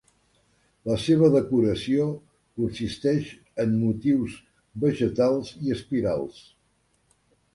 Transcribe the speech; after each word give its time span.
La 0.91 0.95
seva 1.01 1.27
decoració 1.33 2.05
consisteix 2.61 3.29
en 3.65 3.77
motius 3.83 4.37
vegetals 4.85 5.51
i 5.67 5.75
espirals. 5.79 6.43